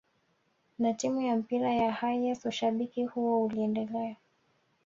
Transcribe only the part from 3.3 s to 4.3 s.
uliendelea